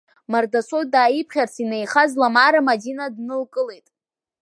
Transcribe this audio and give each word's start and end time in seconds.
Мардасоу 0.31 0.83
дааиԥхьарц 0.93 1.53
инеихаз 1.63 2.11
Ламара 2.21 2.61
Мадина 2.67 3.05
днылкылеит. 3.15 3.87